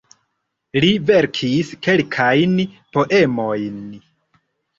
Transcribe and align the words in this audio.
Li 0.83 0.87
verkis 1.09 1.69
kelkajn 1.89 2.57
poemojn. 2.97 3.79